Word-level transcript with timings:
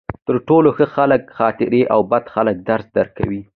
تر 0.27 0.35
ټولو 0.47 0.69
ښه 0.77 0.85
خلک 0.95 1.21
خاطرې 1.37 1.81
او 1.93 1.99
بد 2.11 2.23
خلک 2.33 2.55
درس 2.69 2.87
درکوي. 2.97 3.41